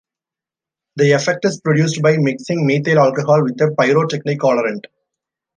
The 0.95 1.11
effect 1.11 1.45
is 1.45 1.61
produced 1.61 2.01
by 2.01 2.17
mixing 2.17 2.65
methyl 2.65 2.97
alcohol 2.97 3.43
with 3.43 3.61
a 3.61 3.71
pyrotechnic 3.77 4.39
colorant. 4.39 4.85